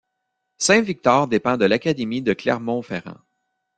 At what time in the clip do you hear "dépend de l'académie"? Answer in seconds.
1.27-2.23